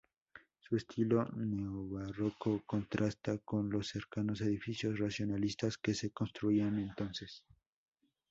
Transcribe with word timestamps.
Su 0.61 0.77
estilo 0.77 1.23
neobarroco 1.35 2.63
contrasta 2.65 3.37
con 3.37 3.69
los 3.69 3.89
cercanos 3.89 4.41
edificios 4.41 4.97
racionalistas 4.97 5.77
que 5.77 5.93
se 5.93 6.09
construían 6.09 6.79
entonces. 6.79 7.43